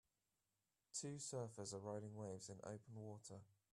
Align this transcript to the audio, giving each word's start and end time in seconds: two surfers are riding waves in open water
two 0.91 1.17
surfers 1.19 1.75
are 1.75 1.79
riding 1.79 2.15
waves 2.15 2.49
in 2.49 2.55
open 2.63 2.95
water 2.95 3.41